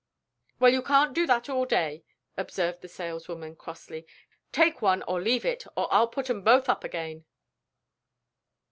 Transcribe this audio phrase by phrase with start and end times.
[0.59, 2.03] "Well, you can't do that all day,"
[2.35, 4.07] observed the saleswoman, crossly.
[4.51, 7.25] "Take one, or leave it, or I'll put 'em both up again."